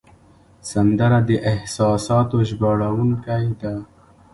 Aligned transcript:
سندره 0.71 1.19
د 1.29 1.29
احساساتو 1.51 2.37
ژباړونکی 2.49 3.45
ده 3.61 3.73